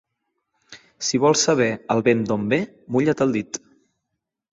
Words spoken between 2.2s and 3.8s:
d'on ve, mulla't el dit.